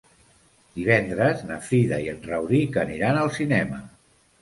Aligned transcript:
Divendres 0.77 1.45
na 1.51 1.59
Frida 1.69 2.01
i 2.07 2.11
en 2.17 2.25
Rauric 2.33 2.83
aniran 2.89 3.25
al 3.27 3.35
cinema. 3.41 3.87